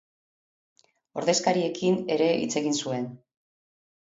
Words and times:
Ordezkariekin 1.21 1.99
ere 2.17 2.31
hitz 2.39 2.51
egiten 2.63 2.81
zuen. 2.87 3.07